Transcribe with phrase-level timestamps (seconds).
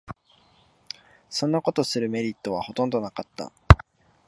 [1.29, 3.51] そんなことするメリットはほとんどなかった